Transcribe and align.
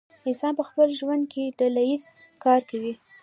انسان 0.29 0.51
په 0.59 0.63
خپل 0.69 0.87
ژوند 0.99 1.23
کې 1.31 1.55
ډله 1.59 1.81
ایز 1.87 2.01
کار 2.43 2.61
کوي. 2.69 2.93